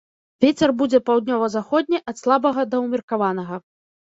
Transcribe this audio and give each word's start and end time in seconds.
Вецер 0.43 0.71
будзе 0.79 0.99
паўднёва-заходні, 1.09 2.01
ад 2.13 2.21
слабага 2.23 2.67
да 2.73 2.81
ўмеркаванага. 2.87 3.63